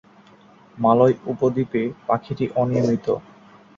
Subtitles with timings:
[0.77, 3.07] মালয় উপদ্বীপে পাখিটি অনিয়মিত।